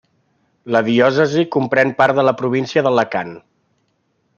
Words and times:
La 0.75 0.81
Diòcesi 0.87 1.45
comprèn 1.57 1.95
part 2.01 2.21
de 2.21 2.27
la 2.31 2.37
província 2.41 2.87
d'Alacant. 2.89 3.41